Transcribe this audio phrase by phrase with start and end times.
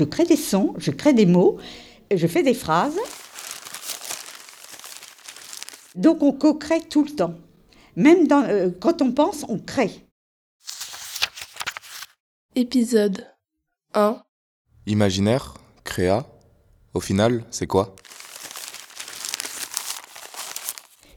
[0.00, 1.58] je crée des sons, je crée des mots,
[2.10, 2.98] je fais des phrases.
[5.94, 7.34] Donc on co-crée tout le temps.
[7.96, 9.90] Même euh, quand on pense, on crée.
[12.54, 13.26] Épisode
[13.92, 14.22] 1
[14.86, 16.26] Imaginaire, créa,
[16.94, 17.94] au final, c'est quoi?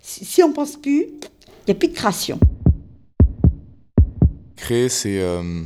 [0.02, 2.38] Si on pense plus, il n'y a plus de création.
[4.57, 5.63] Créer, c'est euh,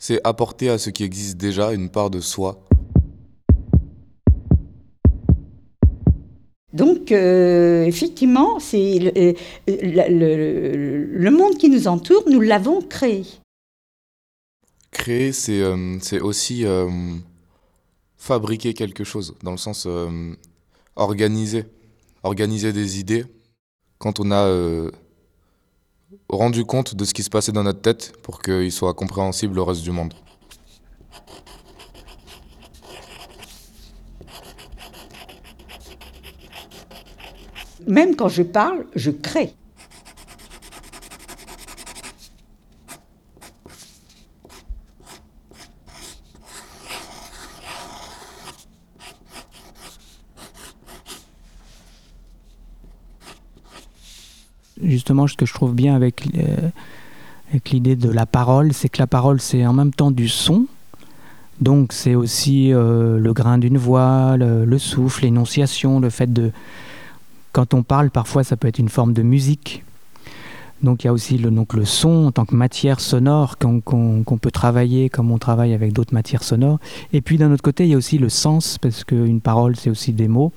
[0.00, 2.66] c'est apporter à ce qui existe déjà une part de soi.
[6.72, 9.34] Donc, euh, effectivement, c'est le,
[9.68, 13.24] le, le, monde qui nous entoure, nous l'avons créé.
[14.90, 16.64] Créer, c'est euh, c'est aussi
[18.16, 19.86] fabriquer quelque chose, dans le sens
[20.96, 21.64] organiser.
[22.22, 23.24] Organiser des idées.
[23.98, 24.46] Quand on a
[26.28, 29.64] rendu compte de ce qui se passait dans notre tête pour qu'il soit compréhensible au
[29.64, 30.14] reste du monde.
[37.86, 39.54] Même quand je parle, je crée.
[54.82, 56.70] Justement, ce que je trouve bien avec, euh,
[57.50, 60.66] avec l'idée de la parole, c'est que la parole, c'est en même temps du son.
[61.60, 66.52] Donc, c'est aussi euh, le grain d'une voix, le, souffle, l'énonciation, le fait de.
[67.52, 69.84] Quand on parle, parfois, ça peut être une forme de musique.
[70.82, 74.38] Donc, il y a aussi le, donc, le son en tant que matière sonore qu'on
[74.40, 76.78] peut travailler comme on travaille avec d'autres matières sonores.
[77.12, 79.90] Et puis, d'un autre côté, il y a aussi le sens, parce qu'une parole, c'est
[79.90, 80.52] aussi des mots.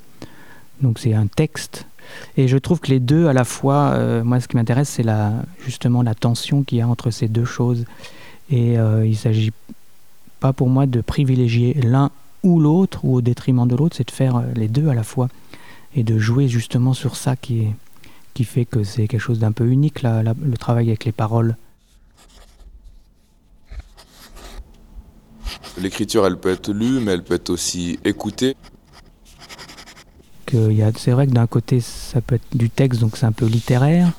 [0.82, 1.86] Donc, c'est un texte.
[2.38, 5.04] Et je trouve que les deux, à la fois, euh, moi, ce qui m'intéresse, c'est
[5.04, 5.34] la,
[5.66, 7.86] justement la tension qu'il y a entre ces deux choses.
[8.50, 9.52] Et euh, il ne s'agit
[10.40, 12.12] pas pour moi de privilégier l'un
[12.44, 15.04] ou l'autre, ou au détriment de l'autre, c'est de faire euh, les deux à la
[15.04, 15.30] fois.
[15.96, 17.68] Et de jouer justement sur ça qui,
[18.34, 21.56] qui fait que c'est quelque chose d'un peu unique, le travail avec les paroles.
[25.80, 28.56] L'écriture, elle peut être lue, mais elle peut être aussi écoutée
[30.97, 34.12] c'est vrai que d'un côté, ça peut être du texte, donc c'est un peu littéraire,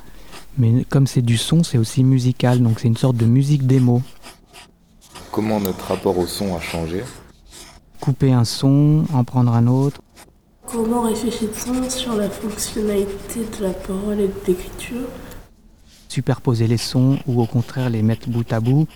[0.58, 4.02] mais comme c'est du son, c'est aussi musical, donc c'est une sorte de musique démo.
[5.30, 7.04] Comment notre rapport au son a changé?
[8.00, 10.00] Couper un son, en prendre un autre.
[10.66, 15.08] Comment réfléchit-on sur la fonctionnalité de la parole et de l'écriture?
[16.08, 18.86] Superposer les sons ou au contraire les mettre bout à bout.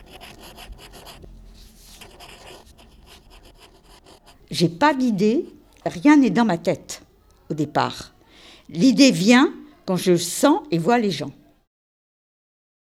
[4.50, 5.47] J'ai pas d'idée,
[5.84, 7.03] rien n'est dans ma tête
[7.50, 8.12] au départ.
[8.69, 9.53] L'idée vient
[9.86, 11.32] quand je sens et vois les gens.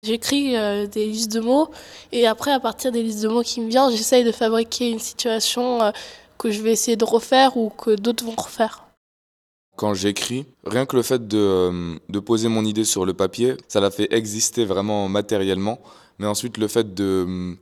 [0.04, 1.70] J'écris euh, des listes de mots
[2.12, 4.98] et après, à partir des listes de mots qui me viennent, j'essaye de fabriquer une
[4.98, 5.90] situation euh,
[6.36, 8.84] que je vais essayer de refaire ou que d'autres vont refaire.
[9.76, 13.54] Quand j'écris, rien que le fait de, euh, de, poser mon idée sur le papier,
[13.66, 15.80] ça la fait exister vraiment matériellement.
[16.18, 17.56] Mais ensuite, le fait de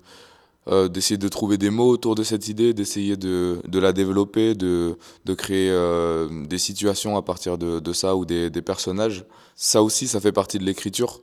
[0.69, 4.55] euh, d'essayer de trouver des mots autour de cette idée, d'essayer de, de, la développer,
[4.55, 9.25] de, de créer euh, des situations à partir de, de ça ou des, des, personnages.
[9.57, 11.23] Ça aussi, ça fait partie de l'écriture.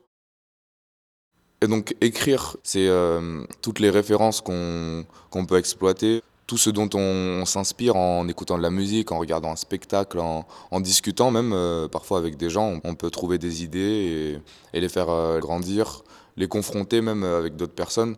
[1.61, 6.89] Et donc écrire, c'est euh, toutes les références qu'on qu'on peut exploiter, tout ce dont
[6.93, 11.55] on, s'inspire en écoutant de la musique, en regardant un spectacle, en, en discutant même
[11.89, 12.79] parfois avec des gens.
[12.83, 14.41] On peut trouver des idées
[14.73, 16.03] et les faire grandir,
[16.37, 18.15] les confronter même avec d'autres personnes.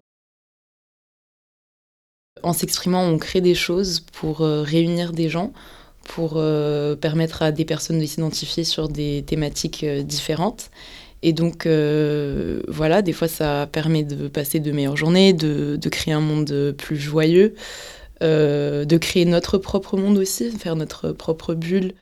[2.43, 5.53] En s'exprimant, on crée des choses pour euh, réunir des gens,
[6.03, 10.71] pour euh, permettre à des personnes de s'identifier sur des thématiques euh, différentes.
[11.23, 16.19] Et donc, voilà, des fois, ça permet de passer de meilleures journées, de, créer un
[16.19, 17.53] monde plus joyeux,
[18.21, 21.93] de créer notre propre monde aussi, faire notre propre bulle.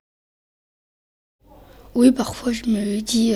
[1.95, 3.33] Oui, parfois, je me dis,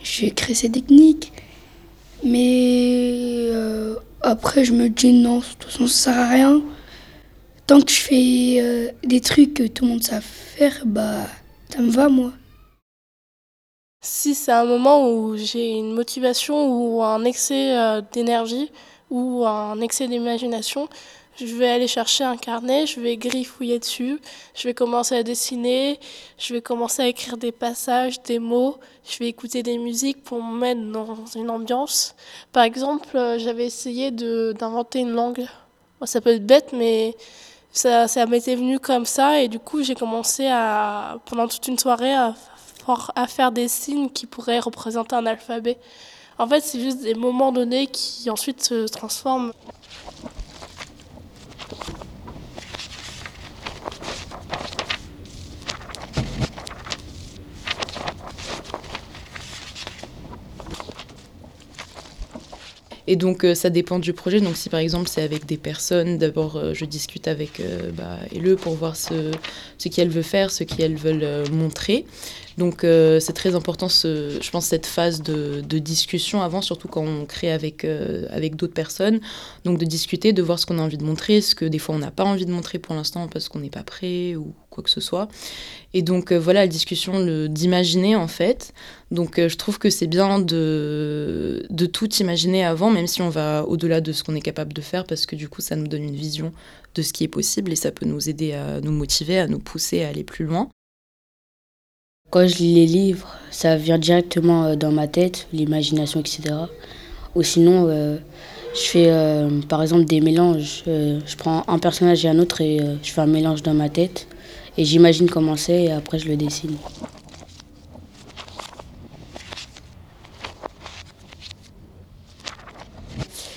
[0.00, 1.32] je vais créer ces techniques,
[2.22, 3.39] mais
[4.30, 6.62] après, je me dis non, de toute façon, ça sert à rien.
[7.66, 11.26] Tant que je fais euh, des trucs que tout le monde sait faire, bah,
[11.68, 12.32] ça me va, moi.
[14.02, 18.70] Si c'est un moment où j'ai une motivation ou un excès euh, d'énergie
[19.10, 20.88] ou un excès d'imagination,
[21.46, 24.20] je vais aller chercher un carnet, je vais griffouiller dessus,
[24.54, 25.98] je vais commencer à dessiner,
[26.38, 28.78] je vais commencer à écrire des passages, des mots,
[29.08, 32.14] je vais écouter des musiques pour me mettre dans une ambiance.
[32.52, 35.46] Par exemple, euh, j'avais essayé d'inventer une langue.
[36.04, 37.16] Ça peut être bête, mais
[37.72, 41.78] ça, ça m'était venu comme ça et du coup j'ai commencé à, pendant toute une
[41.78, 42.34] soirée à,
[43.14, 45.78] à faire des signes qui pourraient représenter un alphabet.
[46.38, 49.52] En fait, c'est juste des moments donnés qui ensuite se transforment.
[63.10, 64.40] Et donc, euh, ça dépend du projet.
[64.40, 68.18] Donc, si par exemple, c'est avec des personnes, d'abord, euh, je discute avec euh, bah,
[68.32, 69.32] Ele pour voir ce,
[69.78, 72.06] ce qu'elle veut faire, ce qu'elles veulent montrer.
[72.60, 77.24] Donc, euh, c'est très important, je pense, cette phase de, discussion avant, surtout quand on
[77.24, 79.18] crée avec, euh, avec d'autres personnes.
[79.64, 81.94] Donc, de discuter, de voir ce qu'on a envie de montrer, ce que des fois
[81.94, 84.84] on n'a pas envie de montrer pour l'instant parce qu'on n'est pas prêt ou quoi
[84.84, 85.28] que ce soit.
[85.94, 88.74] Et donc, euh, voilà, la discussion d'imaginer en fait.
[89.10, 93.64] Donc, je trouve que c'est bien de, de tout imaginer avant, même si on va
[93.66, 96.04] au-delà de ce qu'on est capable de faire, parce que du coup, ça nous donne
[96.04, 96.52] une vision
[96.94, 99.60] de ce qui est possible et ça peut nous aider à nous motiver, à nous
[99.60, 100.68] pousser à aller plus loin.
[102.30, 106.42] Quand je lis les livres, ça vient directement euh, dans ma tête, l'imagination, etc.
[107.34, 108.18] Ou sinon, euh,
[108.72, 110.84] je fais euh, par exemple des mélanges.
[110.86, 114.28] Je prends un personnage et un autre et je fais un mélange dans ma tête.
[114.78, 116.76] Et j'imagine comment c'est et après je le dessine.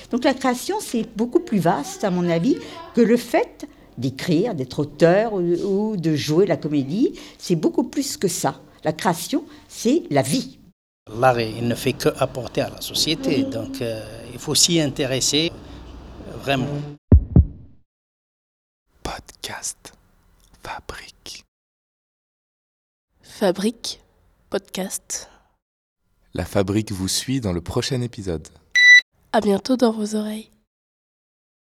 [0.10, 2.58] Donc la création, c'est beaucoup plus vaste, à mon avis,
[2.96, 3.68] que le fait
[3.98, 7.20] d'écrire, d'être auteur ou, ou de jouer la comédie.
[7.38, 8.62] C'est beaucoup plus que ça.
[8.84, 10.60] La création, c'est la vie.
[11.12, 14.02] L'art, il ne fait que apporter à la société, donc euh,
[14.32, 15.52] il faut s'y intéresser
[16.42, 16.68] vraiment.
[19.02, 19.94] Podcast
[20.64, 21.44] Fabrique.
[23.22, 24.00] Fabrique,
[24.50, 25.30] podcast.
[26.34, 28.48] La fabrique vous suit dans le prochain épisode.
[29.34, 30.53] À bientôt dans vos oreilles.